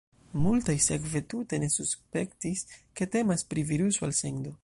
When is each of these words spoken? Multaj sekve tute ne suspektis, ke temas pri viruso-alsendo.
Multaj 0.43 0.75
sekve 0.85 1.21
tute 1.33 1.59
ne 1.65 1.69
suspektis, 1.75 2.65
ke 3.01 3.11
temas 3.17 3.47
pri 3.53 3.69
viruso-alsendo. 3.75 4.57